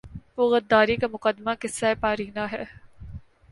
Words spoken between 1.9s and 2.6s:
پارینہ